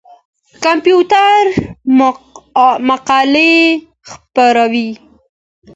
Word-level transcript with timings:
کمپيوټر 0.63 1.41
مقالې 2.89 3.55
خپروي. 4.11 4.89